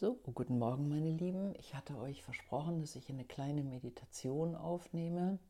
So, 0.00 0.16
guten 0.32 0.60
Morgen, 0.60 0.88
meine 0.88 1.10
Lieben. 1.10 1.56
Ich 1.58 1.74
hatte 1.74 1.98
euch 1.98 2.22
versprochen, 2.22 2.80
dass 2.80 2.94
ich 2.94 3.10
eine 3.10 3.24
kleine 3.24 3.64
Meditation 3.64 4.54
aufnehme 4.54 5.40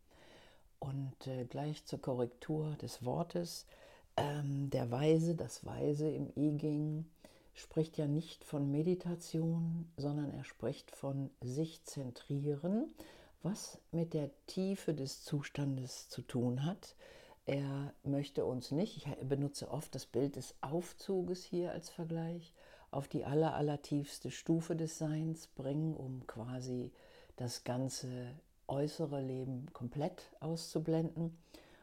und 0.78 1.26
äh, 1.26 1.44
gleich 1.44 1.84
zur 1.84 2.00
Korrektur 2.00 2.74
des 2.80 3.04
Wortes. 3.04 3.66
Ähm, 4.16 4.70
der 4.70 4.90
Weise, 4.90 5.34
das 5.34 5.66
Weise 5.66 6.08
im 6.08 6.32
I 6.34 6.56
Ging, 6.56 7.04
spricht 7.52 7.98
ja 7.98 8.06
nicht 8.06 8.42
von 8.42 8.70
Meditation, 8.70 9.86
sondern 9.98 10.32
er 10.32 10.44
spricht 10.44 10.92
von 10.92 11.28
sich 11.42 11.84
zentrieren, 11.84 12.86
was 13.42 13.76
mit 13.92 14.14
der 14.14 14.30
Tiefe 14.46 14.94
des 14.94 15.24
Zustandes 15.24 16.08
zu 16.08 16.22
tun 16.22 16.64
hat. 16.64 16.94
Er 17.44 17.92
möchte 18.02 18.46
uns 18.46 18.70
nicht, 18.70 18.96
ich 18.96 19.28
benutze 19.28 19.70
oft 19.70 19.94
das 19.94 20.06
Bild 20.06 20.36
des 20.36 20.54
Aufzuges 20.62 21.44
hier 21.44 21.72
als 21.72 21.90
Vergleich, 21.90 22.54
auf 22.90 23.08
die 23.08 23.24
aller, 23.24 23.54
allertiefste 23.54 24.30
Stufe 24.30 24.76
des 24.76 24.98
Seins 24.98 25.46
bringen, 25.48 25.94
um 25.94 26.26
quasi 26.26 26.92
das 27.36 27.64
ganze 27.64 28.34
äußere 28.66 29.20
Leben 29.20 29.66
komplett 29.72 30.30
auszublenden, 30.40 31.36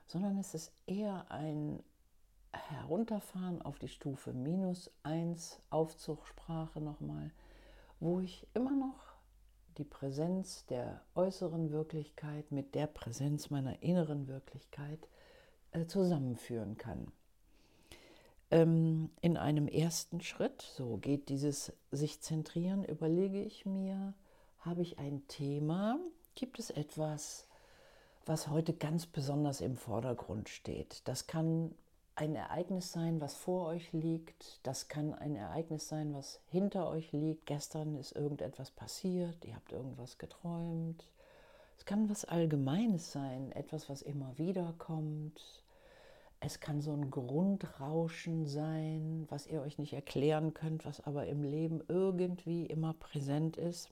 sondern 0.08 0.38
es 0.38 0.54
ist 0.54 0.72
eher 0.86 1.30
ein 1.30 1.82
Herunterfahren 2.52 3.62
auf 3.62 3.80
die 3.80 3.88
Stufe 3.88 4.34
minus 4.34 4.92
1, 5.04 5.60
Aufzugssprache 5.70 6.80
nochmal, 6.80 7.32
wo 8.00 8.20
ich 8.20 8.48
immer 8.54 8.76
noch 8.76 9.16
die 9.78 9.84
Präsenz 9.84 10.66
der 10.68 11.02
äußeren 11.16 11.72
Wirklichkeit 11.72 12.52
mit 12.52 12.76
der 12.76 12.88
Präsenz 12.88 13.50
meiner 13.50 13.82
inneren 13.84 14.28
Wirklichkeit 14.28 15.10
äh, 15.72 15.86
zusammenführen 15.86 16.78
kann. 16.78 17.12
Ähm, 18.56 19.10
in 19.20 19.36
einem 19.36 19.68
ersten 19.68 20.22
Schritt, 20.22 20.62
so 20.62 20.96
geht 20.96 21.28
dieses 21.28 21.74
sich 21.92 22.22
zentrieren, 22.22 22.86
überlege 22.86 23.42
ich 23.42 23.66
mir, 23.66 24.14
habe 24.60 24.82
ich 24.82 24.98
ein 24.98 25.28
Thema, 25.28 26.00
gibt 26.36 26.58
es 26.58 26.70
etwas, 26.70 27.50
was 28.26 28.48
heute 28.48 28.74
ganz 28.74 29.08
besonders 29.08 29.60
im 29.60 29.76
Vordergrund 29.76 30.48
steht. 30.48 31.02
Das 31.06 31.28
kann 31.28 31.76
ein 32.16 32.34
Ereignis 32.34 32.94
sein, 32.94 33.20
was 33.20 33.36
vor 33.36 33.68
euch 33.68 33.92
liegt. 33.92 34.66
Das 34.66 34.88
kann 34.88 35.14
ein 35.14 35.36
Ereignis 35.36 35.90
sein, 35.90 36.14
was 36.14 36.40
hinter 36.48 36.88
euch 36.88 37.12
liegt. 37.12 37.48
Gestern 37.48 37.98
ist 37.98 38.16
irgendetwas 38.16 38.72
passiert, 38.72 39.44
ihr 39.44 39.56
habt 39.56 39.74
irgendwas 39.74 40.18
geträumt. 40.18 41.04
Es 41.78 41.84
kann 41.84 42.10
was 42.10 42.24
Allgemeines 42.24 43.12
sein, 43.12 43.52
etwas, 43.52 43.90
was 43.90 44.02
immer 44.02 44.38
wieder 44.38 44.74
kommt. 44.78 45.65
Es 46.46 46.60
kann 46.60 46.80
so 46.80 46.94
ein 46.94 47.10
Grundrauschen 47.10 48.46
sein, 48.46 49.26
was 49.30 49.48
ihr 49.48 49.62
euch 49.62 49.80
nicht 49.80 49.94
erklären 49.94 50.54
könnt, 50.54 50.86
was 50.86 51.02
aber 51.02 51.26
im 51.26 51.42
Leben 51.42 51.82
irgendwie 51.88 52.68
immer 52.68 52.94
präsent 52.94 53.58
ist. 53.58 53.90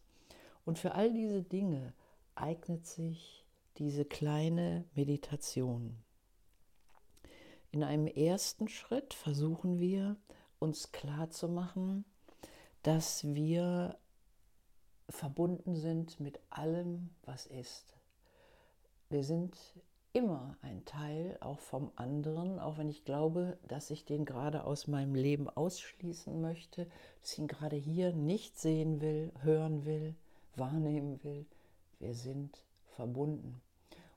Und 0.63 0.77
für 0.77 0.93
all 0.93 1.11
diese 1.11 1.41
Dinge 1.41 1.95
eignet 2.35 2.85
sich 2.85 3.43
diese 3.79 4.05
kleine 4.05 4.85
Meditation. 4.93 5.97
In 7.71 7.83
einem 7.83 8.05
ersten 8.05 8.67
Schritt 8.67 9.15
versuchen 9.15 9.79
wir 9.79 10.15
uns 10.59 10.91
klarzumachen, 10.91 12.05
dass 12.83 13.23
wir 13.33 13.97
verbunden 15.09 15.75
sind 15.75 16.19
mit 16.19 16.39
allem, 16.51 17.09
was 17.23 17.47
ist. 17.47 17.97
Wir 19.09 19.23
sind 19.23 19.57
immer 20.13 20.55
ein 20.61 20.85
Teil 20.85 21.37
auch 21.41 21.59
vom 21.59 21.91
anderen, 21.95 22.59
auch 22.59 22.77
wenn 22.77 22.87
ich 22.87 23.03
glaube, 23.03 23.57
dass 23.67 23.89
ich 23.89 24.05
den 24.05 24.25
gerade 24.25 24.63
aus 24.63 24.87
meinem 24.87 25.15
Leben 25.15 25.49
ausschließen 25.49 26.39
möchte, 26.39 26.85
dass 27.21 27.33
ich 27.33 27.39
ihn 27.39 27.47
gerade 27.47 27.75
hier 27.75 28.13
nicht 28.13 28.59
sehen 28.59 29.01
will, 29.01 29.31
hören 29.41 29.85
will, 29.85 30.15
wahrnehmen 30.55 31.23
will. 31.23 31.47
Wir 31.99 32.13
sind 32.13 32.63
verbunden. 32.85 33.59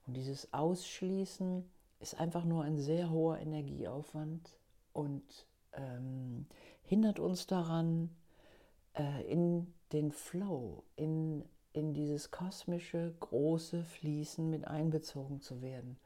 Und 0.07 0.17
dieses 0.17 0.53
Ausschließen 0.53 1.65
ist 1.99 2.21
einfach 2.21 2.45
nur 2.45 2.63
ein 2.63 2.77
sehr 2.77 3.11
hoher 3.11 3.39
Energieaufwand 3.39 4.59
und 4.93 5.47
ähm, 5.73 6.47
hindert 6.83 7.19
uns 7.19 7.47
daran, 7.47 8.11
äh, 8.95 9.25
in 9.27 9.73
den 9.93 10.13
Flow, 10.13 10.85
in 10.95 11.45
in 11.77 11.93
dieses 11.93 12.31
kosmische, 12.31 13.15
große 13.21 13.85
Fließen 13.85 14.49
mit 14.49 14.67
einbezogen 14.67 15.41
zu 15.41 15.61
werden. 15.61 15.99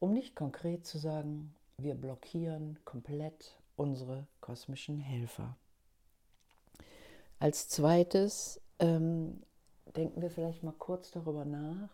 Um 0.00 0.12
nicht 0.12 0.34
konkret 0.34 0.84
zu 0.84 0.98
sagen, 0.98 1.54
wir 1.78 1.94
blockieren 1.94 2.78
komplett 2.84 3.56
unsere 3.76 4.26
kosmischen 4.40 4.98
Helfer. 4.98 5.56
Als 7.38 7.68
zweites 7.68 8.60
ähm, 8.80 9.42
denken 9.96 10.20
wir 10.20 10.30
vielleicht 10.30 10.62
mal 10.62 10.74
kurz 10.76 11.10
darüber 11.10 11.44
nach, 11.44 11.88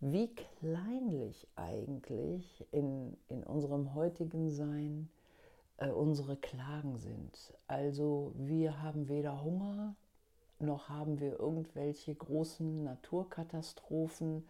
wie 0.00 0.28
kleinlich 0.60 1.48
eigentlich 1.56 2.66
in, 2.70 3.16
in 3.28 3.42
unserem 3.42 3.94
heutigen 3.94 4.50
Sein 4.50 5.08
äh, 5.78 5.90
unsere 5.90 6.36
Klagen 6.36 6.98
sind. 6.98 7.54
Also 7.66 8.32
wir 8.36 8.82
haben 8.82 9.08
weder 9.08 9.42
Hunger 9.42 9.96
noch 10.60 10.88
haben 10.88 11.20
wir 11.20 11.38
irgendwelche 11.38 12.14
großen 12.14 12.84
Naturkatastrophen, 12.84 14.46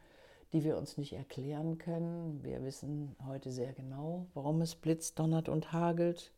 die 0.52 0.64
wir 0.64 0.78
uns 0.78 0.96
nicht 0.96 1.12
erklären 1.12 1.78
können. 1.78 2.42
Wir 2.42 2.64
wissen 2.64 3.14
heute 3.26 3.50
sehr 3.50 3.72
genau, 3.72 4.26
warum 4.34 4.62
es 4.62 4.74
blitzt, 4.74 5.18
donnert 5.18 5.48
und 5.48 5.72
hagelt. 5.72 6.32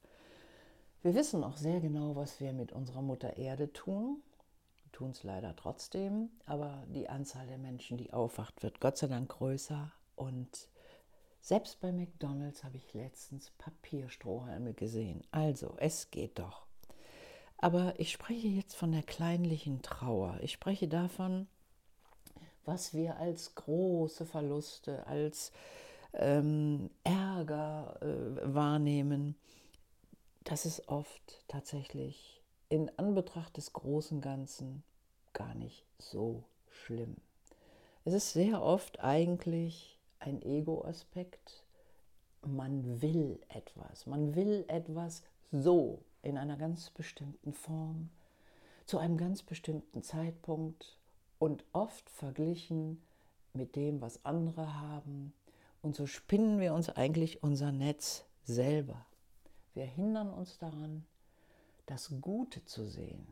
Wir 1.02 1.14
wissen 1.14 1.44
auch 1.44 1.56
sehr 1.56 1.80
genau, 1.80 2.16
was 2.16 2.40
wir 2.40 2.52
mit 2.52 2.72
unserer 2.72 3.02
Mutter 3.02 3.36
Erde 3.38 3.72
tun. 3.72 4.22
Wir 4.82 4.92
tun 4.92 5.10
es 5.10 5.22
leider 5.22 5.54
trotzdem, 5.56 6.30
aber 6.44 6.84
die 6.88 7.08
Anzahl 7.08 7.46
der 7.46 7.58
Menschen, 7.58 7.96
die 7.96 8.12
aufwacht, 8.12 8.62
wird 8.62 8.80
Gott 8.80 8.98
sei 8.98 9.06
Dank 9.06 9.30
größer. 9.30 9.92
Und 10.16 10.68
selbst 11.40 11.80
bei 11.80 11.90
McDonald's 11.90 12.64
habe 12.64 12.76
ich 12.76 12.92
letztens 12.92 13.50
Papierstrohhalme 13.52 14.74
gesehen. 14.74 15.22
Also, 15.30 15.74
es 15.78 16.10
geht 16.10 16.38
doch. 16.38 16.66
Aber 17.62 17.92
ich 17.98 18.10
spreche 18.10 18.48
jetzt 18.48 18.74
von 18.74 18.90
der 18.90 19.02
kleinlichen 19.02 19.82
Trauer. 19.82 20.38
Ich 20.40 20.52
spreche 20.52 20.88
davon, 20.88 21.46
was 22.64 22.94
wir 22.94 23.18
als 23.18 23.54
große 23.54 24.24
Verluste, 24.24 25.06
als 25.06 25.52
ähm, 26.14 26.88
Ärger 27.04 27.98
äh, 28.00 28.54
wahrnehmen. 28.54 29.36
Das 30.44 30.64
ist 30.64 30.88
oft 30.88 31.44
tatsächlich 31.48 32.40
in 32.70 32.90
Anbetracht 32.96 33.58
des 33.58 33.74
großen 33.74 34.22
Ganzen 34.22 34.82
gar 35.34 35.54
nicht 35.54 35.84
so 35.98 36.44
schlimm. 36.70 37.16
Es 38.06 38.14
ist 38.14 38.32
sehr 38.32 38.62
oft 38.62 39.00
eigentlich 39.00 39.98
ein 40.18 40.40
Ego-Aspekt. 40.40 41.62
Man 42.40 43.02
will 43.02 43.38
etwas. 43.50 44.06
Man 44.06 44.34
will 44.34 44.64
etwas 44.68 45.22
so 45.52 46.02
in 46.22 46.38
einer 46.38 46.56
ganz 46.56 46.90
bestimmten 46.90 47.52
Form, 47.52 48.10
zu 48.86 48.98
einem 48.98 49.16
ganz 49.16 49.42
bestimmten 49.42 50.02
Zeitpunkt 50.02 50.98
und 51.38 51.64
oft 51.72 52.08
verglichen 52.10 53.00
mit 53.52 53.76
dem, 53.76 54.00
was 54.00 54.24
andere 54.24 54.80
haben. 54.80 55.32
Und 55.82 55.96
so 55.96 56.06
spinnen 56.06 56.60
wir 56.60 56.74
uns 56.74 56.90
eigentlich 56.90 57.42
unser 57.42 57.72
Netz 57.72 58.24
selber. 58.44 59.06
Wir 59.74 59.84
hindern 59.84 60.30
uns 60.30 60.58
daran, 60.58 61.06
das 61.86 62.12
Gute 62.20 62.64
zu 62.64 62.84
sehen. 62.84 63.26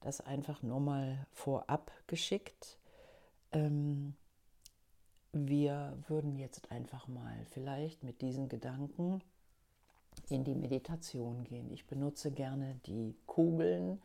Das 0.00 0.20
einfach 0.20 0.62
nur 0.62 0.80
mal 0.80 1.26
vorab 1.32 1.92
geschickt. 2.06 2.78
Ähm, 3.52 4.14
wir 5.32 5.98
würden 6.08 6.36
jetzt 6.36 6.70
einfach 6.70 7.06
mal 7.08 7.44
vielleicht 7.50 8.02
mit 8.02 8.22
diesen 8.22 8.48
Gedanken 8.48 9.22
in 10.28 10.44
die 10.44 10.54
Meditation 10.54 11.44
gehen. 11.44 11.70
Ich 11.72 11.86
benutze 11.86 12.30
gerne 12.30 12.78
die 12.86 13.14
Kugeln. 13.26 14.00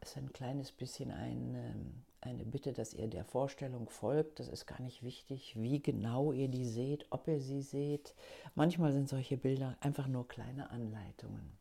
Es 0.00 0.10
ist 0.10 0.16
ein 0.16 0.32
kleines 0.32 0.72
bisschen 0.72 1.10
eine, 1.10 1.74
eine 2.20 2.44
Bitte, 2.44 2.72
dass 2.72 2.94
ihr 2.94 3.08
der 3.08 3.24
Vorstellung 3.24 3.88
folgt. 3.88 4.40
Das 4.40 4.48
ist 4.48 4.66
gar 4.66 4.80
nicht 4.80 5.02
wichtig, 5.02 5.54
wie 5.56 5.80
genau 5.80 6.32
ihr 6.32 6.48
die 6.48 6.64
seht, 6.64 7.06
ob 7.10 7.28
ihr 7.28 7.40
sie 7.40 7.62
seht. 7.62 8.14
Manchmal 8.54 8.92
sind 8.92 9.08
solche 9.08 9.36
Bilder 9.36 9.76
einfach 9.80 10.06
nur 10.06 10.26
kleine 10.26 10.70
Anleitungen. 10.70 11.52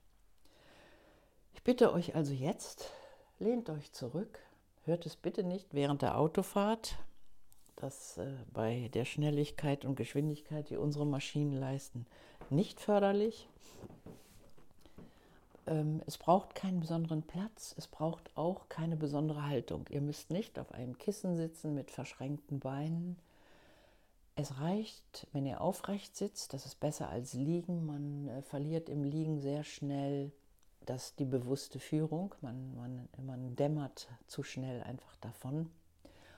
Ich 1.54 1.64
bitte 1.64 1.92
euch 1.92 2.16
also 2.16 2.34
jetzt, 2.34 2.90
lehnt 3.40 3.70
euch 3.70 3.92
zurück, 3.92 4.40
hört 4.86 5.06
es 5.06 5.18
bitte 5.18 5.44
nicht 5.44 5.74
während 5.74 6.02
der 6.02 6.18
Autofahrt, 6.18 6.98
das 7.76 8.18
äh, 8.18 8.32
bei 8.54 8.90
der 8.94 9.06
Schnelligkeit 9.06 9.86
und 9.86 9.96
Geschwindigkeit, 9.96 10.70
die 10.70 10.78
unsere 10.78 11.06
Maschinen 11.06 11.54
leisten, 11.54 12.06
nicht 12.52 12.80
förderlich. 12.80 13.48
Ähm, 15.68 16.02
es 16.06 16.18
braucht 16.18 16.56
keinen 16.56 16.80
besonderen 16.80 17.24
Platz, 17.24 17.76
es 17.78 17.88
braucht 17.88 18.36
auch 18.36 18.70
keine 18.70 18.98
besondere 18.98 19.46
Haltung. 19.46 19.86
Ihr 19.90 20.02
müsst 20.02 20.32
nicht 20.32 20.58
auf 20.58 20.72
einem 20.72 20.98
Kissen 20.98 21.38
sitzen 21.38 21.76
mit 21.76 21.92
verschränkten 21.92 22.60
Beinen. 22.60 23.18
Es 24.36 24.60
reicht, 24.60 25.28
wenn 25.34 25.46
ihr 25.46 25.62
aufrecht 25.62 26.16
sitzt, 26.16 26.54
das 26.54 26.66
ist 26.66 26.80
besser 26.80 27.10
als 27.10 27.34
liegen. 27.34 27.86
Man 27.86 28.28
äh, 28.30 28.42
verliert 28.42 28.90
im 28.90 29.04
Liegen 29.04 29.42
sehr 29.42 29.64
schnell 29.64 30.32
das 30.86 31.16
die 31.16 31.26
bewusste 31.26 31.80
Führung. 31.80 32.34
Man, 32.42 32.76
man, 32.76 33.10
man 33.24 33.56
dämmert 33.56 34.08
zu 34.28 34.42
schnell 34.42 34.82
einfach 34.82 35.16
davon. 35.18 35.70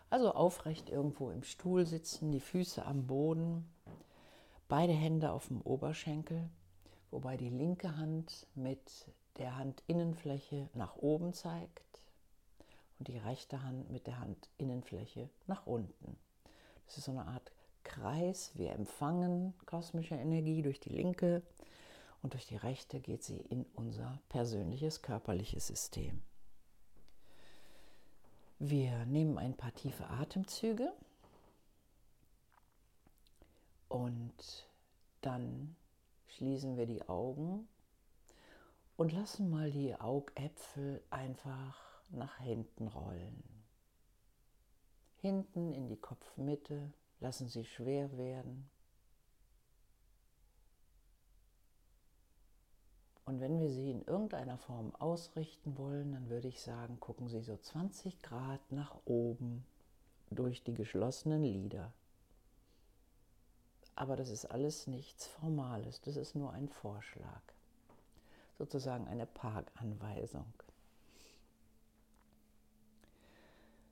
Also 0.10 0.34
aufrecht 0.34 0.90
irgendwo 0.90 1.30
im 1.30 1.44
Stuhl 1.44 1.86
sitzen, 1.86 2.34
die 2.34 2.42
Füße 2.42 2.86
am 2.86 3.08
Boden, 3.08 3.66
beide 4.72 4.94
Hände 4.94 5.34
auf 5.34 5.50
dem 5.50 5.60
Oberschenkel, 5.64 6.50
wobei 7.10 7.36
die 7.36 7.50
linke 7.50 7.98
Hand 7.98 8.48
mit 8.56 9.12
der 9.38 9.58
Handinnenfläche 9.58 10.70
nach 10.74 10.96
oben 10.96 11.34
zeigt 11.34 12.02
und 12.98 13.10
die 13.10 13.18
rechte 13.18 13.64
Hand 13.64 13.92
mit 13.92 14.08
der 14.08 14.22
Handinnenfläche 14.22 15.30
nach 15.46 15.68
unten. 15.68 16.16
Das 16.86 16.98
ist 16.98 17.04
so 17.04 17.12
eine 17.12 17.26
Art 17.26 17.52
Kreis. 17.84 18.54
Wir 18.56 18.72
empfangen 18.72 19.54
kosmische 19.66 20.16
Energie 20.16 20.62
durch 20.62 20.80
die 20.80 20.96
linke 20.96 21.42
und 22.22 22.32
durch 22.32 22.48
die 22.48 22.56
rechte 22.56 23.02
geht 23.02 23.24
sie 23.24 23.42
in 23.42 23.66
unser 23.76 24.22
persönliches 24.30 25.02
körperliches 25.02 25.68
System. 25.68 26.22
Wir 28.58 29.06
nehmen 29.06 29.38
ein 29.38 29.58
paar 29.58 29.74
tiefe 29.74 30.08
Atemzüge 30.08 30.94
und 33.92 34.70
dann 35.20 35.76
schließen 36.28 36.78
wir 36.78 36.86
die 36.86 37.08
Augen 37.10 37.68
und 38.96 39.12
lassen 39.12 39.50
mal 39.50 39.70
die 39.70 39.94
Augäpfel 39.96 41.04
einfach 41.10 41.78
nach 42.10 42.38
hinten 42.38 42.88
rollen. 42.88 43.44
Hinten 45.20 45.74
in 45.74 45.90
die 45.90 45.98
Kopfmitte 45.98 46.94
lassen 47.20 47.50
sie 47.50 47.66
schwer 47.66 48.18
werden. 48.18 48.70
Und 53.26 53.42
wenn 53.42 53.60
wir 53.60 53.70
sie 53.70 53.92
in 53.92 54.04
irgendeiner 54.06 54.58
Form 54.58 54.96
ausrichten 54.96 55.78
wollen, 55.78 56.14
dann 56.14 56.30
würde 56.30 56.48
ich 56.48 56.62
sagen, 56.62 57.00
gucken 57.02 57.28
Sie 57.28 57.42
so 57.42 57.58
20 57.58 58.22
Grad 58.22 58.72
nach 58.72 58.96
oben 59.06 59.66
durch 60.30 60.64
die 60.64 60.74
geschlossenen 60.74 61.44
Lider. 61.44 61.94
Aber 64.02 64.16
das 64.16 64.30
ist 64.32 64.46
alles 64.46 64.88
nichts 64.88 65.28
Formales, 65.28 66.02
das 66.02 66.16
ist 66.16 66.34
nur 66.34 66.52
ein 66.54 66.68
Vorschlag, 66.70 67.44
sozusagen 68.58 69.08
eine 69.08 69.28
Parkanweisung. 69.28 70.52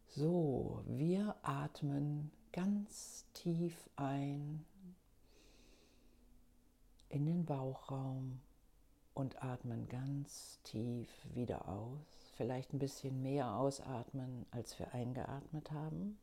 So, 0.07 0.81
wir 0.87 1.35
atmen 1.43 2.31
ganz 2.51 3.27
tief 3.35 3.87
ein 3.97 4.65
in 7.09 7.27
den 7.27 7.45
Bauchraum 7.45 8.41
und 9.13 9.43
atmen 9.43 9.87
ganz 9.89 10.59
tief 10.63 11.07
wieder 11.35 11.69
aus. 11.69 12.31
Vielleicht 12.35 12.73
ein 12.73 12.79
bisschen 12.79 13.21
mehr 13.21 13.53
ausatmen, 13.53 14.47
als 14.49 14.79
wir 14.79 14.91
eingeatmet 14.91 15.69
haben. 15.69 16.17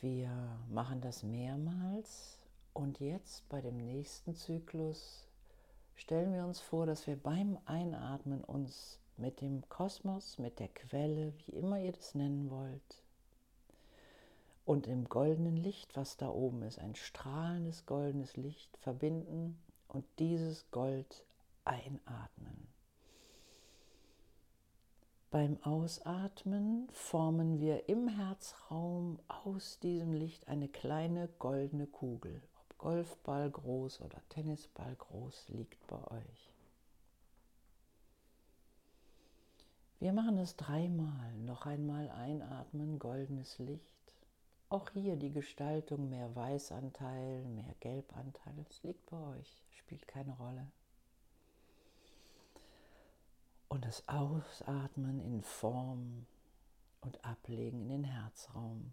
Wir 0.00 0.30
machen 0.68 1.00
das 1.00 1.22
mehrmals 1.22 2.38
und 2.72 3.00
jetzt 3.00 3.48
bei 3.48 3.60
dem 3.60 3.78
nächsten 3.78 4.34
Zyklus 4.34 5.26
stellen 5.94 6.32
wir 6.32 6.44
uns 6.44 6.60
vor, 6.60 6.86
dass 6.86 7.06
wir 7.06 7.16
beim 7.16 7.58
Einatmen 7.64 8.42
uns 8.42 8.98
mit 9.16 9.40
dem 9.40 9.66
Kosmos, 9.68 10.38
mit 10.38 10.58
der 10.58 10.68
Quelle, 10.68 11.32
wie 11.46 11.52
immer 11.52 11.78
ihr 11.78 11.92
das 11.92 12.14
nennen 12.14 12.50
wollt, 12.50 13.02
und 14.64 14.86
im 14.86 15.08
goldenen 15.08 15.56
Licht, 15.56 15.96
was 15.96 16.16
da 16.16 16.28
oben 16.28 16.62
ist, 16.62 16.78
ein 16.78 16.94
strahlendes 16.94 17.86
goldenes 17.86 18.36
Licht 18.36 18.76
verbinden 18.78 19.58
und 19.88 20.04
dieses 20.18 20.70
Gold 20.70 21.24
einatmen. 21.64 22.73
Beim 25.34 25.58
Ausatmen 25.64 26.88
formen 26.92 27.58
wir 27.58 27.88
im 27.88 28.06
Herzraum 28.06 29.18
aus 29.26 29.80
diesem 29.80 30.12
Licht 30.12 30.46
eine 30.46 30.68
kleine 30.68 31.28
goldene 31.40 31.88
Kugel. 31.88 32.40
Ob 32.54 32.78
Golfball 32.78 33.50
groß 33.50 34.00
oder 34.02 34.22
Tennisball 34.28 34.94
groß 34.94 35.48
liegt 35.48 35.84
bei 35.88 35.98
euch. 36.12 36.52
Wir 39.98 40.12
machen 40.12 40.38
es 40.38 40.54
dreimal. 40.54 41.34
Noch 41.38 41.66
einmal 41.66 42.10
einatmen, 42.10 43.00
goldenes 43.00 43.58
Licht. 43.58 44.12
Auch 44.68 44.88
hier 44.90 45.16
die 45.16 45.32
Gestaltung, 45.32 46.10
mehr 46.10 46.32
Weißanteil, 46.36 47.42
mehr 47.46 47.74
Gelbanteil, 47.80 48.54
es 48.70 48.84
liegt 48.84 49.04
bei 49.10 49.18
euch, 49.36 49.64
spielt 49.72 50.06
keine 50.06 50.36
Rolle. 50.36 50.70
Und 53.74 53.84
das 53.84 54.08
Ausatmen 54.08 55.18
in 55.18 55.42
Form 55.42 56.26
und 57.00 57.24
Ablegen 57.24 57.80
in 57.80 57.88
den 57.88 58.04
Herzraum. 58.04 58.92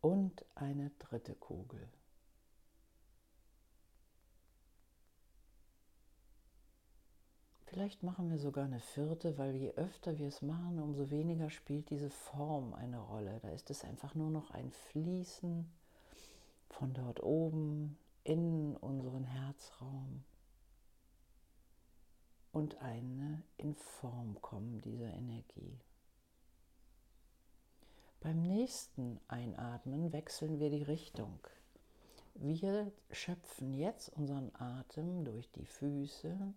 Und 0.00 0.44
eine 0.54 0.92
dritte 1.00 1.34
Kugel. 1.34 1.88
Vielleicht 7.64 8.04
machen 8.04 8.30
wir 8.30 8.38
sogar 8.38 8.66
eine 8.66 8.78
vierte, 8.78 9.36
weil 9.36 9.56
je 9.56 9.72
öfter 9.72 10.16
wir 10.20 10.28
es 10.28 10.40
machen, 10.40 10.78
umso 10.78 11.10
weniger 11.10 11.50
spielt 11.50 11.90
diese 11.90 12.10
Form 12.10 12.72
eine 12.74 13.00
Rolle. 13.00 13.40
Da 13.42 13.48
ist 13.48 13.68
es 13.70 13.82
einfach 13.82 14.14
nur 14.14 14.30
noch 14.30 14.52
ein 14.52 14.70
Fließen 14.70 15.68
von 16.68 16.94
dort 16.94 17.20
oben 17.20 17.98
in 18.22 18.76
unseren 18.76 19.24
Herzraum 19.24 20.22
und 22.52 22.80
eine 22.82 23.42
in 23.56 23.74
Form 23.74 24.40
kommen 24.40 24.80
dieser 24.80 25.12
Energie. 25.12 25.78
Beim 28.20 28.42
nächsten 28.42 29.18
Einatmen 29.28 30.12
wechseln 30.12 30.58
wir 30.58 30.70
die 30.70 30.82
Richtung. 30.82 31.38
Wir 32.34 32.92
schöpfen 33.10 33.74
jetzt 33.74 34.10
unseren 34.10 34.54
Atem 34.54 35.24
durch 35.24 35.50
die 35.52 35.66
Füße 35.66 36.54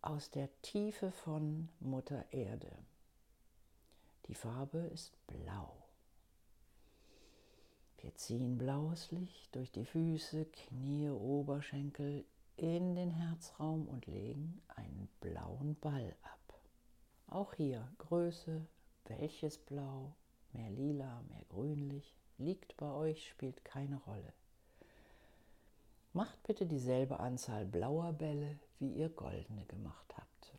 aus 0.00 0.30
der 0.30 0.48
Tiefe 0.62 1.10
von 1.10 1.68
Mutter 1.80 2.24
Erde. 2.32 2.72
Die 4.26 4.34
Farbe 4.34 4.78
ist 4.92 5.12
blau. 5.26 5.84
Wir 7.98 8.14
ziehen 8.14 8.58
blaues 8.58 9.10
Licht 9.12 9.54
durch 9.54 9.70
die 9.70 9.86
Füße, 9.86 10.44
Knie, 10.46 11.08
Oberschenkel 11.08 12.24
in 12.56 12.94
den 12.94 13.10
Herzraum 13.10 13.88
und 13.88 14.06
legen 14.06 14.62
einen 14.68 15.08
blauen 15.20 15.76
Ball 15.80 16.14
ab. 16.22 16.60
Auch 17.26 17.54
hier 17.54 17.88
Größe, 17.98 18.66
welches 19.06 19.58
Blau, 19.58 20.14
mehr 20.52 20.70
lila, 20.70 21.22
mehr 21.28 21.44
grünlich, 21.48 22.14
liegt 22.38 22.76
bei 22.76 22.90
euch, 22.90 23.28
spielt 23.28 23.64
keine 23.64 23.96
Rolle. 23.96 24.32
Macht 26.12 26.40
bitte 26.44 26.64
dieselbe 26.64 27.18
Anzahl 27.18 27.64
blauer 27.66 28.12
Bälle, 28.12 28.58
wie 28.78 28.92
ihr 28.92 29.08
goldene 29.08 29.64
gemacht 29.66 30.16
habt. 30.16 30.54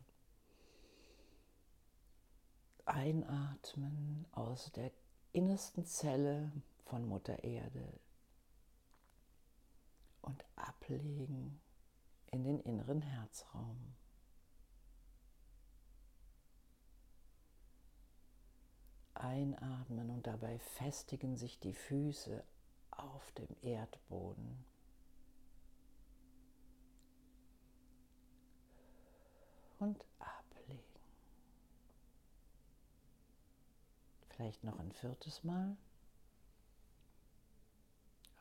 Einatmen 2.84 4.26
aus 4.32 4.70
der 4.72 4.92
innersten 5.32 5.86
Zelle 5.86 6.52
von 6.84 7.08
Mutter 7.08 7.42
Erde 7.42 7.98
und 10.22 10.44
ablegen 10.56 11.58
in 12.36 12.44
den 12.44 12.60
inneren 12.60 13.00
Herzraum. 13.00 13.94
Einatmen 19.14 20.10
und 20.10 20.26
dabei 20.26 20.58
festigen 20.58 21.36
sich 21.36 21.58
die 21.58 21.72
Füße 21.72 22.44
auf 22.90 23.32
dem 23.32 23.48
Erdboden. 23.62 24.64
und 29.78 30.04
ablegen. 30.18 30.82
Vielleicht 34.30 34.64
noch 34.64 34.78
ein 34.78 34.90
viertes 34.92 35.44
Mal. 35.44 35.76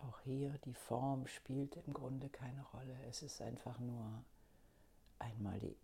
Auch 0.08 0.20
hier 0.22 0.58
die 0.66 0.74
Form 0.74 1.26
spielt 1.28 1.78
im 1.78 1.94
Grunde 1.94 2.30
keine 2.30 2.64
Rolle. 2.74 2.96
Es 3.10 3.24
ist 3.24 3.42
einfach 3.42 3.80
nur 3.80 4.24
einmal 5.20 5.60
die 5.60 5.76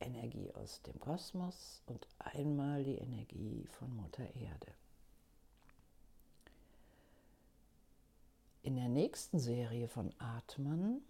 Energie 0.00 0.52
aus 0.54 0.82
dem 0.82 1.00
Kosmos 1.00 1.82
und 1.86 2.06
einmal 2.18 2.84
die 2.84 2.98
Energie 2.98 3.66
von 3.78 3.94
Mutter 3.96 4.24
Erde. 4.34 4.72
In 8.62 8.76
der 8.76 8.88
nächsten 8.88 9.38
Serie 9.38 9.88
von 9.88 10.12
Atmen 10.18 11.02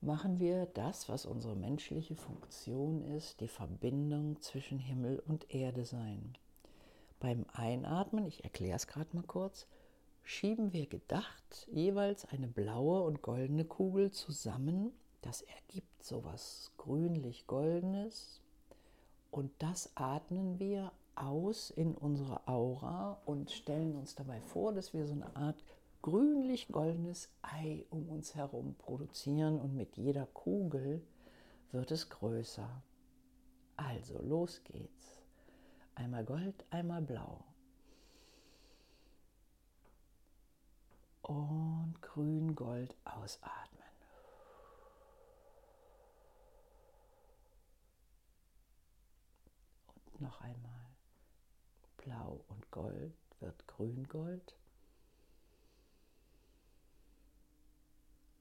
machen 0.00 0.40
wir 0.40 0.66
das, 0.66 1.08
was 1.08 1.26
unsere 1.26 1.54
menschliche 1.54 2.16
Funktion 2.16 3.02
ist, 3.16 3.40
die 3.40 3.48
Verbindung 3.48 4.40
zwischen 4.42 4.78
Himmel 4.78 5.22
und 5.26 5.54
Erde 5.54 5.84
sein. 5.84 6.36
Beim 7.20 7.46
Einatmen, 7.52 8.26
ich 8.26 8.42
erkläre 8.42 8.76
es 8.76 8.86
gerade 8.88 9.14
mal 9.14 9.22
kurz, 9.22 9.66
schieben 10.24 10.72
wir 10.72 10.86
gedacht 10.86 11.68
jeweils 11.72 12.24
eine 12.26 12.48
blaue 12.48 13.02
und 13.02 13.22
goldene 13.22 13.64
Kugel 13.64 14.10
zusammen. 14.10 14.92
Das 15.20 15.42
ergibt 15.42 16.02
sowas 16.02 16.72
grünlich-goldenes. 16.78 18.40
Und 19.30 19.50
das 19.58 19.90
atmen 19.94 20.58
wir 20.58 20.92
aus 21.14 21.70
in 21.70 21.94
unsere 21.94 22.46
Aura 22.48 23.20
und 23.24 23.50
stellen 23.50 23.96
uns 23.96 24.14
dabei 24.14 24.40
vor, 24.40 24.72
dass 24.72 24.92
wir 24.92 25.06
so 25.06 25.14
eine 25.14 25.34
Art 25.36 25.62
grünlich-goldenes 26.02 27.28
Ei 27.42 27.84
um 27.90 28.08
uns 28.08 28.34
herum 28.34 28.74
produzieren 28.78 29.60
und 29.60 29.76
mit 29.76 29.96
jeder 29.96 30.26
Kugel 30.26 31.02
wird 31.70 31.90
es 31.90 32.08
größer. 32.10 32.68
Also 33.76 34.20
los 34.22 34.62
geht's. 34.64 35.22
Einmal 35.94 36.24
Gold, 36.24 36.64
einmal 36.70 37.02
Blau. 37.02 37.44
Und 41.22 41.94
grün-gold 42.02 42.94
ausatmen. 43.04 43.82
Und 49.94 50.20
noch 50.20 50.40
einmal. 50.40 50.70
Blau 51.98 52.44
und 52.48 52.70
Gold 52.70 53.14
wird 53.40 53.66
grün-gold. 53.68 54.54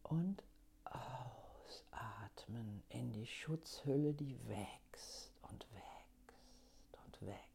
Und 0.04 0.44
ausatmen 0.84 2.84
in 2.90 3.14
die 3.14 3.28
Schutzhülle, 3.28 4.14
die 4.14 4.38
wächst 4.48 5.32
und 5.44 5.66
wächst 5.74 6.34
und 7.06 7.22
wächst. 7.28 7.51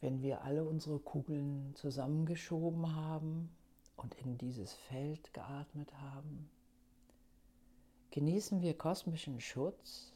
Wenn 0.00 0.22
wir 0.22 0.42
alle 0.42 0.64
unsere 0.64 0.98
Kugeln 0.98 1.74
zusammengeschoben 1.74 2.94
haben 2.94 3.50
und 3.96 4.14
in 4.14 4.38
dieses 4.38 4.72
Feld 4.72 5.34
geatmet 5.34 5.92
haben, 6.00 6.48
genießen 8.10 8.62
wir 8.62 8.76
kosmischen 8.76 9.40
Schutz, 9.40 10.12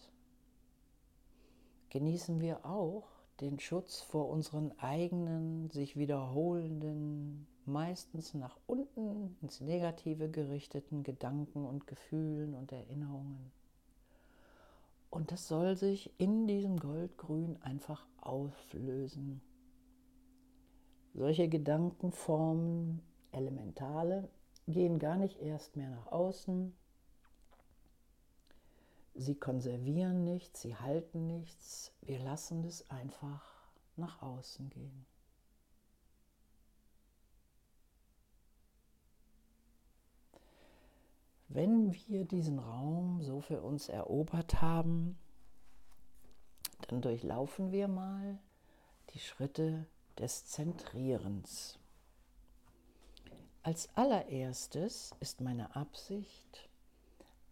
genießen 1.90 2.40
wir 2.40 2.64
auch 2.64 3.04
den 3.40 3.60
Schutz 3.60 4.00
vor 4.00 4.28
unseren 4.30 4.72
eigenen, 4.78 5.68
sich 5.70 5.96
wiederholenden, 5.96 7.46
meistens 7.66 8.34
nach 8.34 8.56
unten 8.66 9.36
ins 9.42 9.60
Negative 9.60 10.30
gerichteten 10.30 11.02
Gedanken 11.02 11.66
und 11.66 11.86
Gefühlen 11.86 12.54
und 12.54 12.72
Erinnerungen. 12.72 13.52
Und 15.10 15.30
das 15.30 15.46
soll 15.46 15.76
sich 15.76 16.10
in 16.18 16.46
diesem 16.48 16.78
Goldgrün 16.78 17.60
einfach 17.62 18.06
auflösen. 18.20 19.40
Solche 21.14 21.48
Gedankenformen, 21.48 23.00
Elementale, 23.30 24.28
gehen 24.66 24.98
gar 24.98 25.16
nicht 25.16 25.40
erst 25.40 25.76
mehr 25.76 25.88
nach 25.88 26.08
außen. 26.08 26.74
Sie 29.14 29.36
konservieren 29.36 30.24
nichts, 30.24 30.62
sie 30.62 30.74
halten 30.74 31.28
nichts. 31.28 31.92
Wir 32.02 32.18
lassen 32.18 32.64
es 32.64 32.90
einfach 32.90 33.44
nach 33.96 34.22
außen 34.22 34.70
gehen. 34.70 35.06
Wenn 41.48 41.92
wir 42.08 42.24
diesen 42.24 42.58
Raum 42.58 43.22
so 43.22 43.40
für 43.40 43.62
uns 43.62 43.88
erobert 43.88 44.60
haben, 44.60 45.16
dann 46.88 47.00
durchlaufen 47.00 47.70
wir 47.70 47.86
mal 47.86 48.40
die 49.10 49.20
Schritte 49.20 49.86
des 50.18 50.46
Zentrierens. 50.46 51.78
Als 53.62 53.88
allererstes 53.96 55.14
ist 55.20 55.40
meine 55.40 55.74
Absicht, 55.74 56.68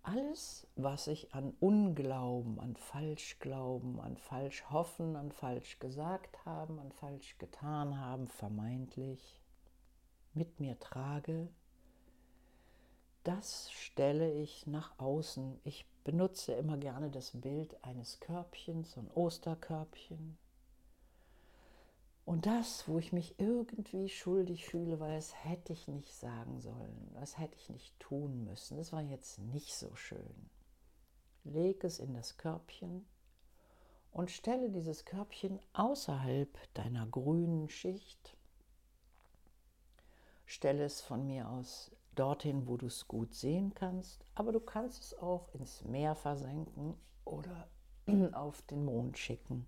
alles, 0.02 0.66
was 0.74 1.06
ich 1.06 1.32
an 1.32 1.54
Unglauben, 1.60 2.58
an 2.58 2.76
Falschglauben, 2.76 4.00
an 4.00 4.16
Falschhoffen, 4.16 5.14
an 5.16 5.30
falsch 5.30 5.78
gesagt 5.78 6.44
haben, 6.44 6.78
an 6.80 6.90
falsch 6.92 7.38
getan 7.38 7.98
haben, 7.98 8.26
vermeintlich 8.26 9.40
mit 10.34 10.58
mir 10.58 10.78
trage, 10.80 11.48
das 13.22 13.70
stelle 13.70 14.32
ich 14.32 14.66
nach 14.66 14.98
außen. 14.98 15.60
Ich 15.62 15.86
benutze 16.02 16.52
immer 16.54 16.76
gerne 16.76 17.10
das 17.10 17.30
Bild 17.40 17.82
eines 17.84 18.18
Körbchens, 18.18 18.92
so 18.92 19.00
ein 19.00 19.10
Osterkörbchen. 19.14 20.36
Und 22.24 22.46
das, 22.46 22.86
wo 22.86 22.98
ich 22.98 23.12
mich 23.12 23.38
irgendwie 23.38 24.08
schuldig 24.08 24.66
fühle, 24.66 25.00
weil 25.00 25.18
es 25.18 25.34
hätte 25.44 25.72
ich 25.72 25.88
nicht 25.88 26.14
sagen 26.14 26.60
sollen, 26.60 27.10
das 27.14 27.38
hätte 27.38 27.56
ich 27.56 27.68
nicht 27.68 27.98
tun 27.98 28.44
müssen, 28.44 28.76
das 28.76 28.92
war 28.92 29.02
jetzt 29.02 29.38
nicht 29.38 29.74
so 29.74 29.94
schön. 29.96 30.50
Leg 31.44 31.82
es 31.82 31.98
in 31.98 32.14
das 32.14 32.36
Körbchen 32.36 33.04
und 34.12 34.30
stelle 34.30 34.70
dieses 34.70 35.04
Körbchen 35.04 35.58
außerhalb 35.72 36.56
deiner 36.74 37.06
grünen 37.06 37.68
Schicht. 37.68 38.36
Stelle 40.46 40.84
es 40.84 41.00
von 41.00 41.26
mir 41.26 41.48
aus 41.48 41.90
dorthin, 42.14 42.68
wo 42.68 42.76
du 42.76 42.86
es 42.86 43.08
gut 43.08 43.34
sehen 43.34 43.74
kannst, 43.74 44.24
aber 44.34 44.52
du 44.52 44.60
kannst 44.60 45.02
es 45.02 45.18
auch 45.18 45.48
ins 45.54 45.82
Meer 45.82 46.14
versenken 46.14 46.94
oder 47.24 47.68
auf 48.32 48.62
den 48.62 48.84
Mond 48.84 49.18
schicken. 49.18 49.66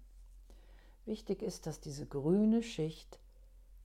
Wichtig 1.06 1.42
ist, 1.42 1.66
dass 1.66 1.80
diese 1.80 2.06
grüne 2.06 2.62
Schicht 2.62 3.18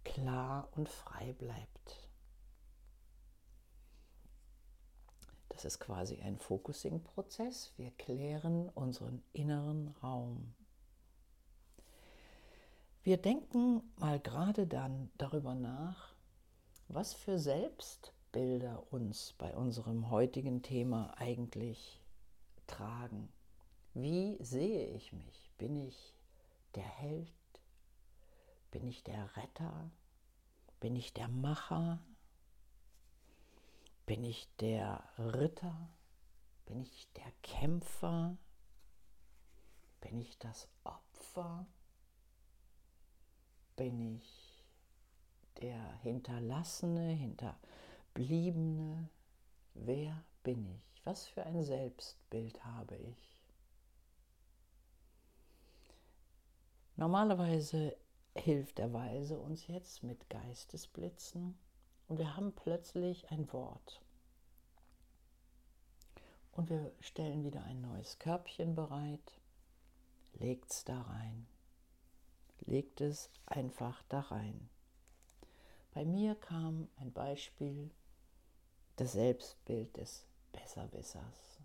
klar 0.03 0.69
und 0.75 0.87
frei 0.87 1.33
bleibt. 1.33 2.09
Das 5.49 5.65
ist 5.65 5.79
quasi 5.79 6.21
ein 6.21 6.37
Focusing-Prozess. 6.37 7.73
Wir 7.75 7.91
klären 7.91 8.69
unseren 8.69 9.21
inneren 9.33 9.89
Raum. 10.01 10.55
Wir 13.03 13.17
denken 13.17 13.81
mal 13.97 14.19
gerade 14.19 14.67
dann 14.67 15.11
darüber 15.17 15.55
nach, 15.55 16.13
was 16.87 17.13
für 17.13 17.37
Selbstbilder 17.37 18.91
uns 18.93 19.33
bei 19.37 19.53
unserem 19.53 20.09
heutigen 20.09 20.61
Thema 20.61 21.13
eigentlich 21.17 22.01
tragen. 22.67 23.27
Wie 23.93 24.37
sehe 24.41 24.87
ich 24.87 25.11
mich? 25.11 25.51
Bin 25.57 25.75
ich 25.75 26.18
der 26.75 26.83
Held? 26.83 27.33
Bin 28.71 28.87
ich 28.87 29.03
der 29.03 29.35
Retter? 29.37 29.91
Bin 30.79 30.95
ich 30.95 31.13
der 31.13 31.27
Macher? 31.27 31.99
Bin 34.05 34.23
ich 34.23 34.47
der 34.57 35.03
Ritter? 35.17 35.89
Bin 36.65 36.81
ich 36.81 37.11
der 37.13 37.31
Kämpfer? 37.41 38.37
Bin 40.01 40.19
ich 40.19 40.37
das 40.37 40.69
Opfer? 40.83 41.65
Bin 43.75 44.17
ich 44.17 44.63
der 45.61 45.93
Hinterlassene, 46.01 47.11
Hinterbliebene? 47.11 49.09
Wer 49.73 50.23
bin 50.43 50.65
ich? 50.75 51.01
Was 51.05 51.27
für 51.27 51.43
ein 51.43 51.63
Selbstbild 51.63 52.63
habe 52.63 52.95
ich? 52.95 53.38
Normalerweise 56.99 57.95
hilft 58.35 58.77
der 58.77 58.91
Weise 58.91 59.39
uns 59.39 59.67
jetzt 59.67 60.03
mit 60.03 60.29
Geistesblitzen 60.29 61.57
und 62.09 62.17
wir 62.17 62.35
haben 62.35 62.51
plötzlich 62.51 63.31
ein 63.31 63.49
Wort. 63.53 64.01
Und 66.51 66.69
wir 66.69 66.91
stellen 66.99 67.45
wieder 67.45 67.63
ein 67.63 67.79
neues 67.79 68.19
Körbchen 68.19 68.75
bereit, 68.75 69.39
legt 70.33 70.73
es 70.73 70.83
da 70.83 71.03
rein, 71.03 71.47
legt 72.65 72.99
es 72.99 73.29
einfach 73.45 74.03
da 74.09 74.19
rein. 74.19 74.69
Bei 75.93 76.03
mir 76.03 76.35
kam 76.35 76.89
ein 76.97 77.13
Beispiel, 77.13 77.91
das 78.97 79.13
Selbstbild 79.13 79.95
des 79.95 80.25
Besserwissers, 80.51 81.61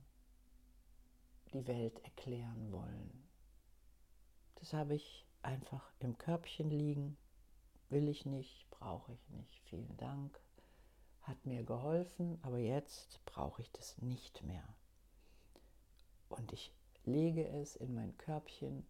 die 1.53 1.67
Welt 1.67 1.99
erklären 2.05 2.71
wollen. 2.71 3.25
Das 4.65 4.73
habe 4.73 4.95
ich 4.95 5.24
einfach 5.45 5.93
im 6.01 6.19
Körbchen 6.19 6.71
liegen. 6.71 7.17
Will 7.89 8.09
ich 8.09 8.27
nicht, 8.27 8.69
brauche 8.71 9.13
ich 9.13 9.29
nicht. 9.31 9.61
Vielen 9.65 9.97
Dank. 9.97 10.41
Hat 11.23 11.45
mir 11.47 11.63
geholfen, 11.65 12.39
aber 12.43 12.59
jetzt 12.59 13.25
brauche 13.25 13.63
ich 13.63 13.71
das 13.73 13.99
nicht 13.99 14.43
mehr. 14.43 14.67
Und 16.29 16.53
ich 16.53 16.73
lege 17.05 17.47
es 17.49 17.77
in 17.77 17.95
mein 17.95 18.17
Körbchen. 18.19 18.87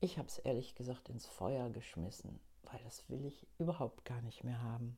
Ich 0.00 0.18
habe 0.18 0.28
es 0.28 0.38
ehrlich 0.38 0.74
gesagt 0.74 1.08
ins 1.08 1.26
Feuer 1.26 1.70
geschmissen, 1.70 2.40
weil 2.62 2.82
das 2.84 3.08
will 3.08 3.24
ich 3.24 3.46
überhaupt 3.58 4.04
gar 4.04 4.20
nicht 4.22 4.44
mehr 4.44 4.60
haben. 4.62 4.96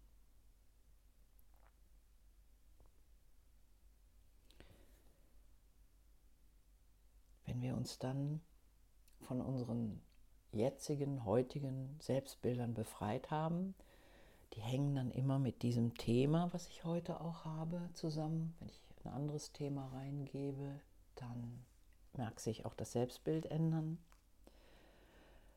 Wenn 7.46 7.62
wir 7.62 7.76
uns 7.76 7.98
dann 7.98 8.40
von 9.20 9.40
unseren 9.40 10.00
jetzigen, 10.52 11.24
heutigen 11.24 11.96
Selbstbildern 12.00 12.74
befreit 12.74 13.30
haben, 13.30 13.74
die 14.54 14.60
hängen 14.60 14.94
dann 14.94 15.10
immer 15.10 15.38
mit 15.38 15.62
diesem 15.62 15.94
Thema, 15.94 16.52
was 16.52 16.68
ich 16.68 16.84
heute 16.84 17.20
auch 17.20 17.44
habe, 17.44 17.90
zusammen. 17.92 18.54
Wenn 18.58 18.68
ich 18.68 18.80
ein 19.04 19.12
anderes 19.12 19.52
Thema 19.52 19.86
reingebe, 19.88 20.80
dann 21.14 21.64
mag 22.16 22.40
sich 22.40 22.64
auch 22.64 22.74
das 22.74 22.92
Selbstbild 22.92 23.46
ändern. 23.46 23.98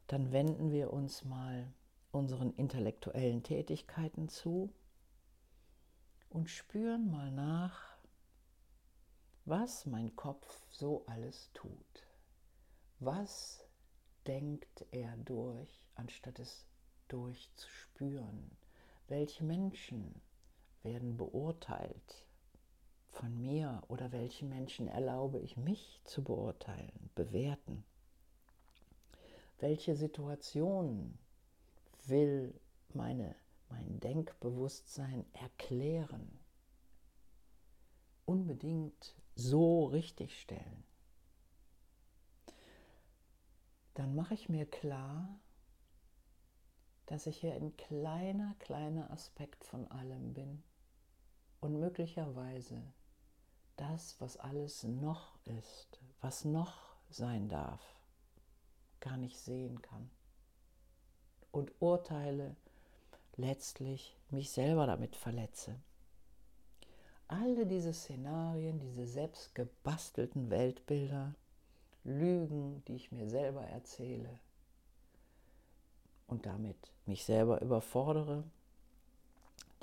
Dann 0.07 0.31
wenden 0.31 0.71
wir 0.71 0.91
uns 0.91 1.24
mal 1.24 1.71
unseren 2.12 2.53
intellektuellen 2.55 3.43
Tätigkeiten 3.43 4.27
zu 4.27 4.74
und 6.29 6.50
spüren 6.50 7.10
mal 7.10 7.31
nach, 7.31 7.95
was 9.45 9.86
mein 9.86 10.15
Kopf 10.15 10.62
so 10.69 11.03
alles 11.07 11.50
tut. 11.53 12.07
Was 13.00 13.65
denkt 14.27 14.85
er 14.91 15.15
durch, 15.17 15.87
anstatt 15.95 16.39
es 16.39 16.65
durchzuspüren? 17.07 18.57
Welche 19.07 19.43
Menschen 19.43 20.21
werden 20.83 21.17
beurteilt 21.17 22.27
von 23.09 23.39
mir 23.41 23.81
oder 23.87 24.11
welche 24.11 24.45
Menschen 24.45 24.87
erlaube 24.87 25.39
ich 25.39 25.57
mich 25.57 26.01
zu 26.05 26.23
beurteilen, 26.23 27.09
bewerten? 27.15 27.83
Welche 29.59 29.95
Situationen 29.95 31.19
will 32.05 32.59
meine, 32.93 33.35
mein 33.69 33.99
Denkbewusstsein 33.99 35.25
erklären? 35.33 36.39
Unbedingt 38.25 39.15
so 39.35 39.85
richtigstellen. 39.85 40.83
Dann 43.93 44.15
mache 44.15 44.33
ich 44.33 44.50
mir 44.50 44.65
klar, 44.65 45.39
dass 47.07 47.27
ich 47.27 47.38
hier 47.38 47.55
ein 47.55 47.75
kleiner, 47.75 48.55
kleiner 48.60 49.12
Aspekt 49.12 49.63
von 49.65 49.86
allem 49.91 50.33
bin 50.33 50.63
und 51.60 51.79
möglicherweise 51.79 52.81
das, 53.75 54.19
was 54.21 54.38
alles 54.38 54.83
noch 54.83 55.38
ist, 55.45 56.00
was 56.21 56.45
noch 56.45 56.95
sein 57.10 57.50
darf, 57.50 57.81
gar 59.00 59.17
nicht 59.17 59.38
sehen 59.38 59.81
kann. 59.81 60.10
Und 61.51 61.74
Urteile 61.81 62.55
letztlich 63.36 64.17
mich 64.29 64.51
selber 64.51 64.88
damit 64.88 65.15
verletze. 65.15 65.75
Alle 67.27 67.65
diese 67.65 67.93
Szenarien, 67.93 68.79
diese 68.79 69.05
selbst 69.05 69.55
gebastelten 69.55 70.50
Weltbilder, 70.50 71.36
Lügen, 72.03 72.84
die 72.86 72.96
ich 72.96 73.12
mir 73.12 73.29
selber 73.29 73.63
erzähle 73.63 74.39
und 76.27 76.46
damit 76.46 76.93
mich 77.05 77.25
selber 77.25 77.62
überfordere, 77.62 78.43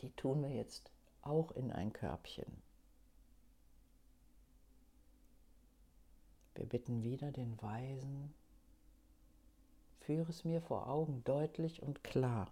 die 0.01 0.11
tun 0.11 0.43
wir 0.43 0.51
jetzt 0.51 0.91
auch 1.23 1.53
in 1.53 1.71
ein 1.71 1.93
Körbchen. 1.93 2.63
Wir 6.55 6.67
bitten 6.67 7.03
wieder 7.05 7.31
den 7.31 7.61
Weisen, 7.63 8.35
führe 10.01 10.31
es 10.31 10.45
mir 10.45 10.61
vor 10.61 10.89
Augen 10.89 11.23
deutlich 11.23 11.83
und 11.83 12.03
klar. 12.03 12.51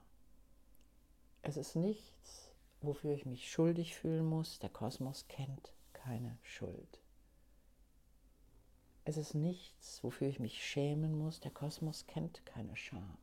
Es 1.42 1.56
ist 1.56 1.74
nichts, 1.74 2.52
wofür 2.82 3.14
ich 3.14 3.26
mich 3.26 3.50
schuldig 3.50 3.96
fühlen 3.96 4.26
muss. 4.26 4.58
Der 4.58 4.70
Kosmos 4.70 5.26
kennt 5.28 5.72
keine 5.92 6.38
Schuld. 6.42 7.00
Es 9.08 9.16
ist 9.16 9.34
nichts, 9.34 10.02
wofür 10.02 10.26
ich 10.26 10.40
mich 10.40 10.66
schämen 10.66 11.16
muss. 11.16 11.38
Der 11.38 11.52
Kosmos 11.52 12.08
kennt 12.08 12.44
keine 12.44 12.74
Scham. 12.74 13.16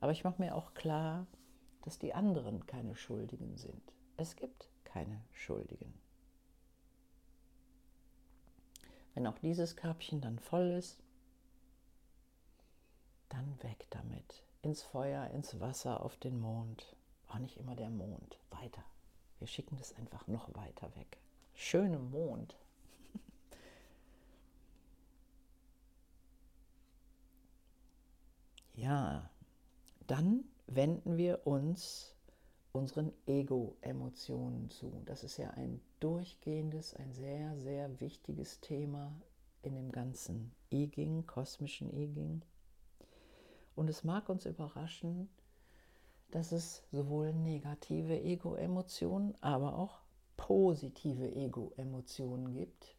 Aber 0.00 0.12
ich 0.12 0.22
mache 0.22 0.42
mir 0.42 0.54
auch 0.54 0.74
klar, 0.74 1.26
dass 1.80 1.98
die 1.98 2.12
anderen 2.12 2.66
keine 2.66 2.94
Schuldigen 2.94 3.56
sind. 3.56 3.94
Es 4.18 4.36
gibt 4.36 4.68
keine 4.84 5.24
Schuldigen. 5.32 5.94
Wenn 9.14 9.26
auch 9.26 9.38
dieses 9.38 9.76
Körbchen 9.76 10.20
dann 10.20 10.38
voll 10.38 10.72
ist, 10.72 11.02
dann 13.30 13.62
weg 13.62 13.86
damit. 13.88 14.44
Ins 14.60 14.82
Feuer, 14.82 15.30
ins 15.30 15.58
Wasser, 15.58 16.02
auf 16.02 16.18
den 16.18 16.38
Mond. 16.38 16.94
Auch 17.28 17.38
nicht 17.38 17.56
immer 17.56 17.76
der 17.76 17.88
Mond. 17.88 18.38
Weiter. 18.50 18.84
Wir 19.38 19.46
schicken 19.46 19.78
das 19.78 19.94
einfach 19.94 20.26
noch 20.26 20.54
weiter 20.54 20.94
weg. 20.96 21.16
Schöne 21.54 21.98
Mond. 21.98 22.58
Ja, 28.76 29.28
dann 30.06 30.44
wenden 30.66 31.16
wir 31.16 31.46
uns 31.46 32.14
unseren 32.72 33.12
Ego-Emotionen 33.26 34.70
zu. 34.70 35.02
Das 35.06 35.24
ist 35.24 35.38
ja 35.38 35.50
ein 35.52 35.80
durchgehendes, 36.00 36.94
ein 36.94 37.12
sehr, 37.12 37.56
sehr 37.56 38.00
wichtiges 38.00 38.60
Thema 38.60 39.12
in 39.62 39.74
dem 39.74 39.90
ganzen 39.90 40.52
I-Ging, 40.70 41.26
kosmischen 41.26 41.90
I-Ging. 41.92 42.42
Und 43.74 43.88
es 43.88 44.04
mag 44.04 44.28
uns 44.28 44.46
überraschen, 44.46 45.28
dass 46.30 46.52
es 46.52 46.82
sowohl 46.92 47.32
negative 47.32 48.20
Ego-Emotionen, 48.20 49.34
aber 49.40 49.78
auch 49.78 50.00
positive 50.36 51.34
Ego-Emotionen 51.34 52.52
gibt, 52.52 52.94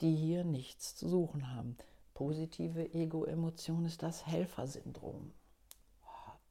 die 0.00 0.14
hier 0.14 0.44
nichts 0.44 0.96
zu 0.96 1.08
suchen 1.08 1.54
haben. 1.54 1.76
Positive 2.14 2.92
Ego-Emotion 2.94 3.84
ist 3.84 4.02
das 4.02 4.26
Helfersyndrom 4.26 5.32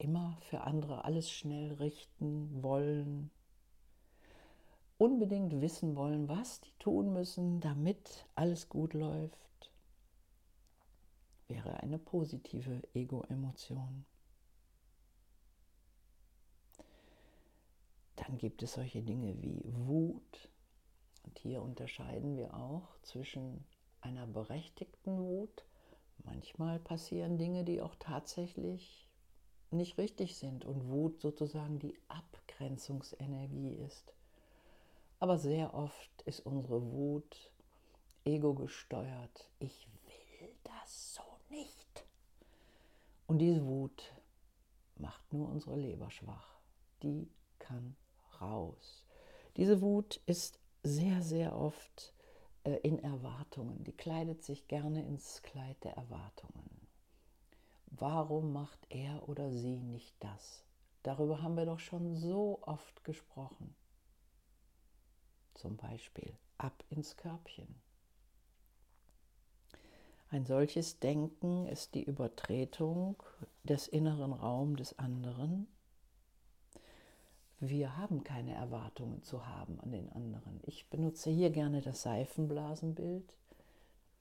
immer 0.02 0.36
für 0.40 0.62
andere 0.62 1.04
alles 1.04 1.30
schnell 1.30 1.74
richten 1.74 2.62
wollen, 2.62 3.30
unbedingt 4.98 5.60
wissen 5.60 5.96
wollen, 5.96 6.28
was 6.28 6.60
die 6.60 6.72
tun 6.78 7.12
müssen, 7.12 7.60
damit 7.60 8.26
alles 8.34 8.68
gut 8.68 8.94
läuft, 8.94 9.70
wäre 11.46 11.80
eine 11.80 11.98
positive 11.98 12.82
Ego-Emotion. 12.94 14.04
Dann 18.16 18.38
gibt 18.38 18.62
es 18.62 18.74
solche 18.74 19.02
Dinge 19.02 19.40
wie 19.42 19.62
Wut. 19.64 20.48
Und 21.24 21.38
hier 21.38 21.62
unterscheiden 21.62 22.36
wir 22.36 22.54
auch 22.54 22.96
zwischen 23.02 23.64
einer 24.02 24.26
berechtigten 24.26 25.18
Wut. 25.18 25.64
Manchmal 26.24 26.78
passieren 26.78 27.38
Dinge, 27.38 27.64
die 27.64 27.80
auch 27.80 27.94
tatsächlich 27.98 29.08
nicht 29.70 29.98
richtig 29.98 30.36
sind 30.36 30.64
und 30.64 30.88
Wut 30.88 31.20
sozusagen 31.20 31.78
die 31.78 31.96
Abgrenzungsenergie 32.08 33.74
ist. 33.86 34.12
Aber 35.18 35.38
sehr 35.38 35.74
oft 35.74 36.22
ist 36.22 36.40
unsere 36.40 36.92
Wut 36.92 37.50
ego 38.24 38.54
gesteuert. 38.54 39.50
Ich 39.58 39.86
will 40.04 40.48
das 40.64 41.14
so 41.14 41.22
nicht. 41.48 42.04
Und 43.26 43.38
diese 43.38 43.64
Wut 43.64 44.12
macht 44.96 45.32
nur 45.32 45.48
unsere 45.48 45.76
Leber 45.76 46.10
schwach. 46.10 46.60
Die 47.02 47.28
kann 47.58 47.96
raus. 48.40 49.04
Diese 49.56 49.80
Wut 49.80 50.20
ist 50.26 50.58
sehr, 50.82 51.22
sehr 51.22 51.56
oft 51.56 52.12
äh, 52.64 52.76
in 52.82 52.98
Erwartungen. 52.98 53.82
Die 53.84 53.96
kleidet 53.96 54.42
sich 54.42 54.68
gerne 54.68 55.04
ins 55.06 55.42
Kleid 55.42 55.82
der 55.84 55.96
Erwartungen. 55.96 56.88
Warum 57.86 58.52
macht 58.52 58.86
er 58.88 59.28
oder 59.28 59.50
sie 59.50 59.76
nicht 59.76 60.14
das? 60.20 60.64
Darüber 61.02 61.42
haben 61.42 61.56
wir 61.56 61.66
doch 61.66 61.80
schon 61.80 62.14
so 62.14 62.60
oft 62.62 63.04
gesprochen. 63.04 63.74
Zum 65.54 65.76
Beispiel 65.76 66.36
ab 66.58 66.84
ins 66.90 67.16
Körbchen. 67.16 67.74
Ein 70.30 70.46
solches 70.46 70.98
Denken 70.98 71.66
ist 71.66 71.94
die 71.94 72.04
Übertretung 72.04 73.22
des 73.64 73.86
inneren 73.88 74.32
Raums 74.32 74.78
des 74.78 74.98
anderen. 74.98 75.66
Wir 77.64 77.96
haben 77.96 78.24
keine 78.24 78.54
Erwartungen 78.54 79.22
zu 79.22 79.46
haben 79.46 79.78
an 79.78 79.92
den 79.92 80.10
anderen. 80.10 80.60
Ich 80.64 80.90
benutze 80.90 81.30
hier 81.30 81.50
gerne 81.50 81.80
das 81.80 82.02
Seifenblasenbild. 82.02 83.36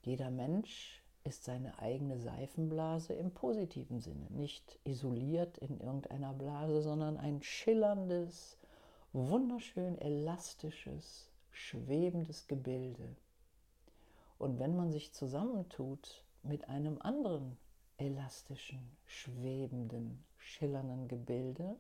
Jeder 0.04 0.30
Mensch 0.30 1.02
ist 1.24 1.46
seine 1.46 1.80
eigene 1.80 2.20
Seifenblase 2.20 3.14
im 3.14 3.32
positiven 3.32 4.00
Sinne, 4.00 4.28
nicht 4.30 4.78
isoliert 4.84 5.58
in 5.58 5.80
irgendeiner 5.80 6.34
Blase, 6.34 6.84
sondern 6.84 7.18
ein 7.18 7.42
schillerndes, 7.42 8.60
wunderschön 9.12 9.98
elastisches, 9.98 11.32
schwebendes 11.50 12.48
Gebilde. 12.48 13.16
Und 14.38 14.60
wenn 14.60 14.76
man 14.76 14.92
sich 14.92 15.14
zusammentut 15.14 16.24
mit 16.44 16.70
einem 16.70 17.02
anderen 17.02 17.58
elastischen, 17.98 18.96
schwebenden, 19.08 20.24
schillernden 20.38 21.08
Gebilde, 21.08 21.80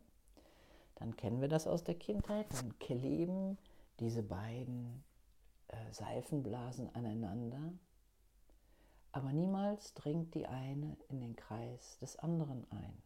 dann 1.01 1.15
kennen 1.17 1.41
wir 1.41 1.47
das 1.47 1.65
aus 1.65 1.83
der 1.83 1.95
Kindheit, 1.95 2.45
dann 2.53 2.77
kleben 2.77 3.57
diese 3.99 4.21
beiden 4.21 5.03
äh, 5.67 5.75
Seifenblasen 5.91 6.93
aneinander 6.93 7.73
Aber 9.11 9.33
niemals 9.33 9.95
dringt 9.95 10.35
die 10.35 10.45
eine 10.45 10.95
in 11.09 11.19
den 11.19 11.35
Kreis 11.35 11.97
des 11.99 12.17
anderen 12.17 12.65
ein. 12.71 13.01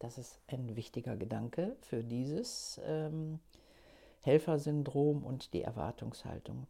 Das 0.00 0.18
ist 0.18 0.40
ein 0.48 0.74
wichtiger 0.74 1.16
Gedanke 1.16 1.76
für 1.82 2.02
dieses 2.02 2.80
ähm, 2.84 3.38
Helfersyndrom 4.22 5.24
und 5.24 5.54
die 5.54 5.62
Erwartungshaltung. 5.62 6.66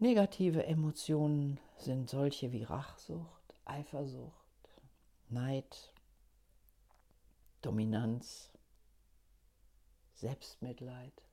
Negative 0.00 0.66
Emotionen 0.66 1.60
sind 1.76 2.10
solche 2.10 2.50
wie 2.50 2.64
Rachsucht, 2.64 3.54
Eifersucht, 3.64 4.34
Neid, 5.28 5.94
Dominanz, 7.66 8.52
Selbstmitleid, 10.14 11.24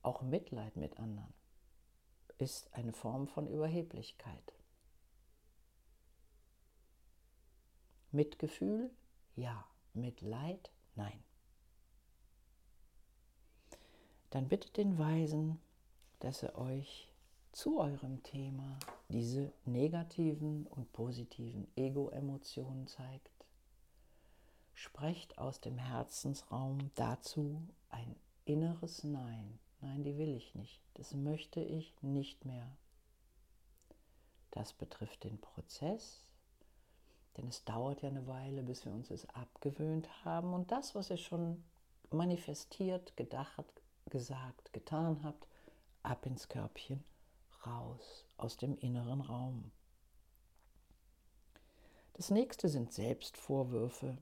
auch 0.00 0.22
Mitleid 0.22 0.74
mit 0.76 0.98
anderen 0.98 1.34
ist 2.38 2.72
eine 2.72 2.94
Form 2.94 3.28
von 3.28 3.46
Überheblichkeit. 3.46 4.54
Mitgefühl? 8.10 8.90
Ja. 9.36 9.66
Mitleid? 9.92 10.72
Nein. 10.94 11.22
Dann 14.30 14.48
bittet 14.48 14.78
den 14.78 14.96
Weisen, 14.96 15.60
dass 16.20 16.42
er 16.42 16.56
euch 16.56 17.12
zu 17.52 17.78
eurem 17.78 18.22
Thema 18.22 18.78
diese 19.10 19.52
negativen 19.66 20.66
und 20.68 20.90
positiven 20.94 21.68
Ego-Emotionen 21.76 22.86
zeigt. 22.86 23.37
Sprecht 24.78 25.38
aus 25.38 25.60
dem 25.60 25.76
Herzensraum 25.76 26.92
dazu 26.94 27.60
ein 27.90 28.14
inneres 28.44 29.02
Nein. 29.02 29.58
Nein, 29.80 30.04
die 30.04 30.16
will 30.18 30.36
ich 30.36 30.54
nicht. 30.54 30.80
Das 30.94 31.14
möchte 31.14 31.60
ich 31.60 32.00
nicht 32.00 32.44
mehr. 32.44 32.70
Das 34.52 34.72
betrifft 34.72 35.24
den 35.24 35.40
Prozess, 35.40 36.22
denn 37.36 37.48
es 37.48 37.64
dauert 37.64 38.02
ja 38.02 38.08
eine 38.08 38.28
Weile, 38.28 38.62
bis 38.62 38.84
wir 38.84 38.92
uns 38.92 39.10
es 39.10 39.28
abgewöhnt 39.30 40.08
haben. 40.24 40.54
Und 40.54 40.70
das, 40.70 40.94
was 40.94 41.10
ihr 41.10 41.16
schon 41.16 41.64
manifestiert, 42.10 43.16
gedacht, 43.16 43.66
gesagt, 44.08 44.72
getan 44.72 45.24
habt, 45.24 45.48
ab 46.04 46.24
ins 46.24 46.48
Körbchen, 46.48 47.02
raus 47.66 48.26
aus 48.36 48.56
dem 48.56 48.78
inneren 48.78 49.22
Raum. 49.22 49.72
Das 52.12 52.30
nächste 52.30 52.68
sind 52.68 52.92
Selbstvorwürfe 52.92 54.18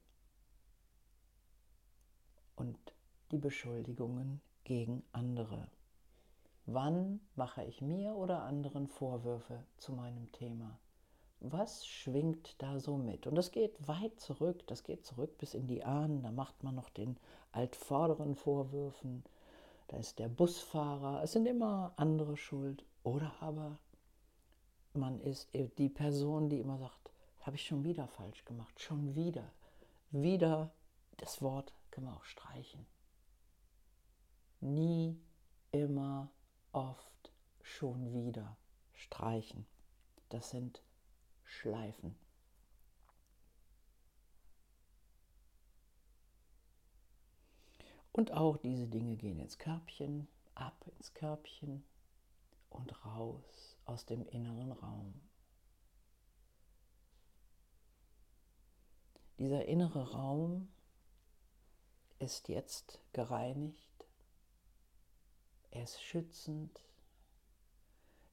und 2.57 2.77
die 3.31 3.39
Beschuldigungen 3.39 4.41
gegen 4.65 5.03
andere. 5.13 5.69
Wann 6.67 7.21
mache 7.37 7.63
ich 7.65 7.81
mir 7.81 8.17
oder 8.17 8.43
anderen 8.43 8.89
Vorwürfe 8.89 9.63
zu 9.77 9.93
meinem 9.93 10.33
Thema? 10.33 10.79
Was 11.39 11.87
schwingt 11.87 12.61
da 12.61 12.81
so 12.81 12.97
mit? 12.97 13.27
Und 13.27 13.37
das 13.37 13.53
geht 13.53 13.87
weit 13.87 14.19
zurück, 14.19 14.67
das 14.67 14.83
geht 14.83 15.05
zurück 15.05 15.39
bis 15.39 15.55
in 15.55 15.69
die 15.69 15.85
Ahnen, 15.85 16.23
da 16.23 16.33
macht 16.33 16.65
man 16.65 16.75
noch 16.75 16.89
den 16.89 17.19
altvorderen 17.53 18.35
Vorwürfen, 18.35 19.23
da 19.89 19.99
ist 19.99 20.19
der 20.19 20.29
Busfahrer, 20.29 21.23
es 21.23 21.33
sind 21.33 21.47
immer 21.47 21.93
andere 21.97 22.37
schuld. 22.37 22.85
Oder 23.05 23.33
aber 23.41 23.79
man 24.95 25.21
ist 25.21 25.51
die 25.55 25.89
Person, 25.89 26.49
die 26.49 26.59
immer 26.59 26.79
sagt, 26.79 27.13
habe 27.43 27.55
ich 27.55 27.65
schon 27.65 27.85
wieder 27.85 28.09
falsch 28.09 28.45
gemacht, 28.45 28.81
schon 28.81 29.15
wieder. 29.15 29.53
Wieder, 30.11 30.73
das 31.19 31.41
Wort 31.43 31.73
können 31.97 32.09
wir 32.09 32.17
auch 32.17 32.25
streichen 32.25 32.87
nie, 34.61 35.19
immer, 35.73 36.31
oft, 36.73 37.33
schon 37.63 38.13
wieder 38.13 38.57
streichen. 38.95 39.67
Das 40.29 40.51
sind 40.51 40.83
Schleifen. 41.45 42.17
Und 48.13 48.33
auch 48.33 48.57
diese 48.57 48.87
Dinge 48.87 49.17
gehen 49.17 49.41
ins 49.41 49.59
Körbchen, 49.59 50.27
ab 50.55 50.87
ins 50.97 51.13
Körbchen 51.13 51.85
und 52.71 53.05
raus 53.05 53.77
aus 53.85 54.07
dem 54.07 54.27
inneren 54.27 54.73
Raum. 54.73 55.21
Dieser 59.39 59.67
innere 59.67 60.13
Raum 60.13 60.69
ist 62.19 62.49
jetzt 62.49 63.01
gereinigt 63.13 63.87
er 65.77 65.83
ist 65.83 66.01
schützend. 66.01 66.81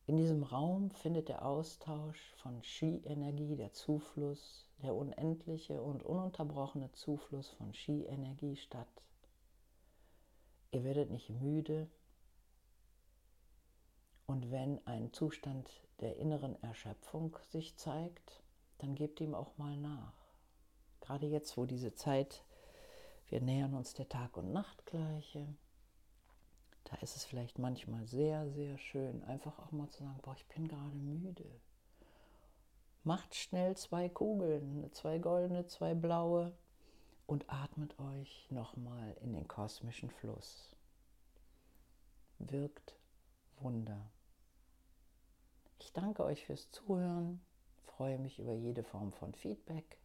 In 0.05 0.15
diesem 0.15 0.43
Raum 0.43 0.91
findet 0.91 1.27
der 1.27 1.45
Austausch 1.45 2.33
von 2.37 2.61
Qi-Energie, 2.61 3.57
der 3.57 3.73
Zufluss, 3.73 4.69
der 4.81 4.95
unendliche 4.95 5.81
und 5.81 6.03
ununterbrochene 6.03 6.93
Zufluss 6.93 7.49
von 7.49 7.73
Qi-Energie 7.73 8.55
statt. 8.55 8.87
Ihr 10.71 10.85
werdet 10.85 11.11
nicht 11.11 11.29
müde 11.29 11.89
und 14.25 14.49
wenn 14.49 14.79
ein 14.87 15.11
Zustand 15.11 15.69
der 15.99 16.15
inneren 16.15 16.55
Erschöpfung 16.63 17.37
sich 17.49 17.75
zeigt, 17.75 18.41
dann 18.77 18.95
gebt 18.95 19.19
ihm 19.19 19.35
auch 19.35 19.57
mal 19.57 19.75
nach. 19.75 20.13
Gerade 21.01 21.27
jetzt, 21.27 21.57
wo 21.57 21.65
diese 21.65 21.93
Zeit, 21.93 22.45
wir 23.33 23.41
nähern 23.41 23.73
uns 23.73 23.95
der 23.95 24.07
Tag- 24.07 24.37
und 24.37 24.51
Nachtgleiche, 24.51 25.47
da 26.83 26.95
ist 26.97 27.15
es 27.15 27.25
vielleicht 27.25 27.57
manchmal 27.57 28.05
sehr, 28.05 28.47
sehr 28.51 28.77
schön, 28.77 29.23
einfach 29.23 29.57
auch 29.57 29.71
mal 29.71 29.89
zu 29.89 30.03
sagen, 30.03 30.19
boah, 30.21 30.35
ich 30.35 30.45
bin 30.49 30.67
gerade 30.67 30.95
müde. 30.95 31.59
Macht 33.03 33.33
schnell 33.33 33.75
zwei 33.75 34.07
Kugeln, 34.07 34.87
zwei 34.93 35.17
goldene, 35.17 35.65
zwei 35.65 35.95
blaue 35.95 36.55
und 37.25 37.51
atmet 37.51 37.97
euch 37.99 38.45
nochmal 38.51 39.17
in 39.21 39.33
den 39.33 39.47
kosmischen 39.47 40.11
Fluss. 40.11 40.75
Wirkt 42.37 42.95
Wunder. 43.57 44.11
Ich 45.79 45.91
danke 45.91 46.23
euch 46.23 46.45
fürs 46.45 46.69
Zuhören, 46.69 47.41
freue 47.81 48.19
mich 48.19 48.37
über 48.37 48.53
jede 48.53 48.83
Form 48.83 49.11
von 49.11 49.33
Feedback 49.33 49.97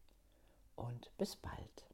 und 0.76 1.14
bis 1.18 1.36
bald. 1.36 1.87